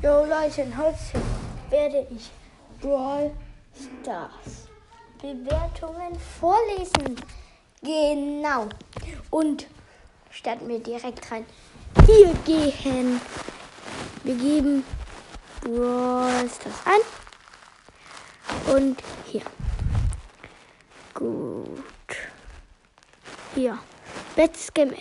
Jo 0.00 0.24
Leute, 0.24 0.64
heute 0.76 1.20
werde 1.70 2.06
ich 2.10 2.30
Brawl 2.80 3.32
Stars 3.74 4.68
Bewertungen 5.20 6.16
vorlesen. 6.38 7.16
Genau. 7.82 8.68
Und 9.30 9.66
starten 10.30 10.68
wir 10.68 10.78
direkt 10.78 11.28
rein. 11.32 11.44
Hier 12.06 12.32
gehen. 12.44 13.20
Wir 14.22 14.36
geben 14.36 14.84
Brawl 15.62 16.48
Stars 16.48 16.80
ein. 16.84 18.76
Und 18.76 19.02
hier. 19.26 19.42
Gut. 21.12 21.82
Hier. 23.52 23.76
Bestes 24.36 24.72
Game. 24.72 24.94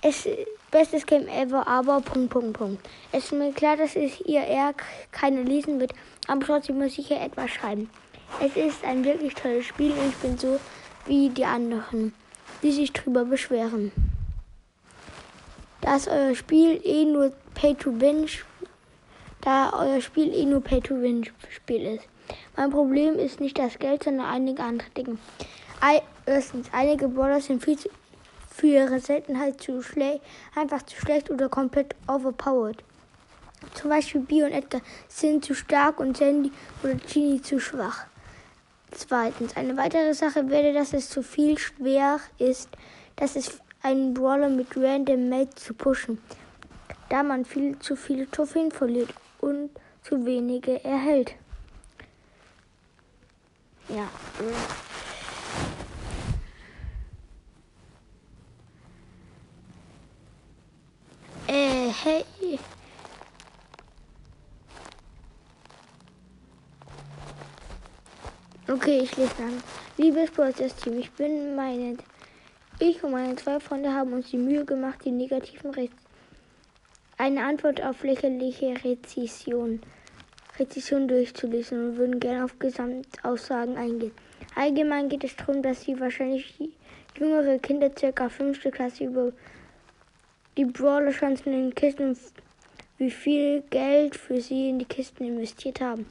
Es 0.00 0.26
bestes 0.70 1.06
Game 1.06 1.28
ever, 1.28 1.66
aber 1.66 2.00
Punkt, 2.00 2.30
Punkt, 2.30 2.58
Punkt. 2.58 2.88
Es 3.12 3.24
ist 3.24 3.32
mir 3.32 3.52
klar, 3.52 3.76
dass 3.76 3.96
es 3.96 4.20
ihr 4.20 4.42
eher 4.42 4.74
keine 5.12 5.42
lesen 5.42 5.80
wird, 5.80 5.92
aber 6.28 6.44
trotzdem 6.44 6.78
muss 6.78 6.98
ich 6.98 7.08
hier 7.08 7.20
etwas 7.20 7.50
schreiben. 7.50 7.90
Es 8.40 8.56
ist 8.56 8.84
ein 8.84 9.04
wirklich 9.04 9.34
tolles 9.34 9.66
Spiel 9.66 9.92
und 9.92 10.08
ich 10.08 10.16
bin 10.16 10.38
so 10.38 10.60
wie 11.06 11.28
die 11.30 11.44
anderen, 11.44 12.14
die 12.62 12.72
sich 12.72 12.92
drüber 12.92 13.24
beschweren. 13.24 13.90
Dass 15.80 16.06
euer 16.06 16.34
Spiel 16.34 16.80
eh 16.84 17.04
nur 17.04 17.32
Pay-to-Win, 17.54 18.28
da 19.40 19.72
euer 19.72 20.00
Spiel 20.00 20.32
eh 20.34 20.44
nur 20.44 20.60
Pay-to-Win-Spiel 20.62 21.94
ist. 21.96 22.04
Mein 22.56 22.70
Problem 22.70 23.18
ist 23.18 23.40
nicht 23.40 23.58
das 23.58 23.78
Geld, 23.78 24.04
sondern 24.04 24.26
einige 24.26 24.62
andere 24.62 24.90
Dinge. 24.90 25.18
Erstens, 26.26 26.68
einige 26.72 27.08
Brawler 27.08 27.40
sind 27.40 27.64
viel 27.64 27.76
zu 27.76 27.88
für 28.60 28.66
ihre 28.66 29.00
Seltenheit 29.00 29.62
zu 29.62 29.82
schlecht, 29.82 30.20
einfach 30.54 30.82
zu 30.82 30.94
schlecht 30.96 31.30
oder 31.30 31.48
komplett 31.48 31.96
overpowered. 32.06 32.84
Zum 33.74 33.88
Beispiel 33.88 34.20
Bio 34.20 34.44
und 34.44 34.52
Edgar 34.52 34.82
sind 35.08 35.44
zu 35.44 35.54
stark 35.54 35.98
und 35.98 36.18
Sandy 36.18 36.52
oder 36.82 36.94
Genie 36.94 37.40
zu 37.40 37.58
schwach. 37.58 38.04
Zweitens, 38.90 39.56
eine 39.56 39.76
weitere 39.78 40.12
Sache 40.12 40.50
wäre, 40.50 40.74
dass 40.74 40.92
es 40.92 41.08
zu 41.08 41.22
viel 41.22 41.56
schwer 41.56 42.20
ist, 42.38 42.68
dass 43.16 43.34
es 43.34 43.60
einen 43.82 44.12
Brawler 44.12 44.50
mit 44.50 44.76
Random 44.76 45.30
Mate 45.30 45.54
zu 45.54 45.72
pushen, 45.72 46.18
da 47.08 47.22
man 47.22 47.46
viel 47.46 47.78
zu 47.78 47.96
viele 47.96 48.30
Trophäen 48.30 48.70
verliert 48.70 49.14
und 49.40 49.70
zu 50.02 50.26
wenige 50.26 50.84
erhält. 50.84 51.34
Ja. 53.88 54.08
Hey. 62.04 62.24
Okay, 68.68 69.00
ich 69.02 69.16
lese 69.16 69.34
dann. 69.38 69.62
Liebes 69.96 70.30
Prozess-Team, 70.30 70.98
ich 70.98 71.10
bin 71.12 71.54
meine. 71.54 71.96
Ich 72.78 73.02
und 73.02 73.10
meine 73.12 73.36
zwei 73.36 73.60
Freunde 73.60 73.92
haben 73.92 74.12
uns 74.12 74.30
die 74.30 74.38
Mühe 74.38 74.64
gemacht, 74.64 75.00
die 75.04 75.10
negativen 75.10 75.72
Rechts. 75.72 76.02
Eine 77.18 77.44
Antwort 77.44 77.82
auf 77.82 78.02
lächerliche 78.02 78.74
Rezession. 78.82 79.80
Rezession 80.58 81.08
durchzulesen 81.08 81.90
und 81.90 81.96
würden 81.96 82.20
gerne 82.20 82.44
auf 82.44 82.58
Gesamtaussagen 82.58 83.76
eingehen. 83.76 84.12
Allgemein 84.54 85.08
geht 85.08 85.24
es 85.24 85.36
darum, 85.36 85.62
dass 85.62 85.82
sie 85.82 86.00
wahrscheinlich 86.00 86.70
jüngere 87.18 87.58
Kinder 87.58 87.90
circa 87.98 88.28
fünfte 88.28 88.70
Klasse 88.70 89.04
über 89.04 89.32
die 90.56 90.64
Brawler-Chancen 90.64 91.52
in 91.52 91.62
den 91.70 91.74
Kisten 91.74 92.16
wie 93.00 93.10
viel 93.10 93.62
Geld 93.70 94.14
für 94.14 94.42
sie 94.42 94.68
in 94.68 94.78
die 94.78 94.84
Kisten 94.84 95.24
investiert 95.24 95.80
haben. 95.80 96.04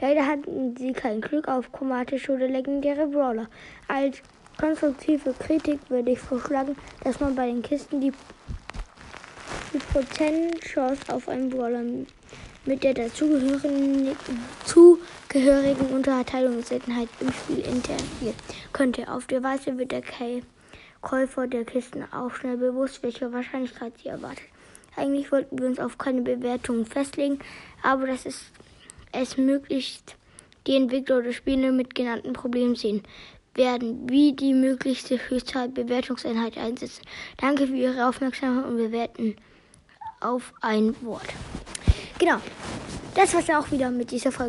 Leider 0.00 0.24
hatten 0.24 0.76
sie 0.76 0.92
kein 0.92 1.20
Glück 1.20 1.48
auf 1.48 1.72
chromatische 1.72 2.32
oder 2.32 2.46
legendäre 2.46 3.08
Brawler. 3.08 3.48
Als 3.88 4.18
konstruktive 4.56 5.32
Kritik 5.32 5.80
würde 5.88 6.12
ich 6.12 6.20
vorschlagen, 6.20 6.76
dass 7.02 7.18
man 7.18 7.34
bei 7.34 7.46
den 7.46 7.62
Kisten 7.62 8.00
die, 8.00 8.12
die 9.72 9.78
Prozentchance 9.78 11.12
auf 11.12 11.28
einen 11.28 11.50
Brawler 11.50 11.82
mit 12.64 12.84
der 12.84 12.94
dazugehörigen 12.94 14.16
zugehörigen 14.64 15.86
Unterteilungsseltenheit 15.88 17.08
im 17.20 17.32
Spiel 17.32 17.58
interagieren 17.58 18.34
könnte. 18.72 19.10
Auf 19.10 19.26
der 19.26 19.42
Weise 19.42 19.76
wird 19.78 19.90
der 19.90 20.02
K 20.02 20.42
Käufer 21.06 21.46
der 21.46 21.64
Kisten 21.64 22.02
auch 22.12 22.34
schnell 22.34 22.56
bewusst, 22.56 23.00
welche 23.04 23.32
Wahrscheinlichkeit 23.32 23.92
sie 24.02 24.08
erwartet. 24.08 24.42
Eigentlich 24.96 25.30
wollten 25.30 25.56
wir 25.56 25.68
uns 25.68 25.78
auf 25.78 25.98
keine 25.98 26.22
Bewertungen 26.22 26.84
festlegen, 26.84 27.38
aber 27.80 28.08
das 28.08 28.26
ist 28.26 28.46
es 29.12 29.36
möglichst 29.36 30.16
die 30.66 30.74
Entwickler 30.74 31.18
oder 31.18 31.32
Spieler 31.32 31.70
mit 31.70 31.94
genannten 31.94 32.32
Problemen 32.32 32.74
sehen 32.74 33.04
werden, 33.54 34.10
wie 34.10 34.32
die 34.32 34.52
möglichste 34.52 35.16
Höchstzahl 35.28 35.68
Bewertungseinheit 35.68 36.58
einsetzen. 36.58 37.04
Danke 37.36 37.68
für 37.68 37.76
Ihre 37.76 38.08
Aufmerksamkeit 38.08 38.64
und 38.64 38.76
wir 38.76 38.90
werden 38.90 39.36
auf 40.20 40.52
ein 40.60 40.96
Wort. 41.02 41.28
Genau, 42.18 42.38
das 43.14 43.32
war's 43.32 43.48
auch 43.50 43.70
wieder 43.70 43.92
mit 43.92 44.10
dieser 44.10 44.32
Folge. 44.32 44.44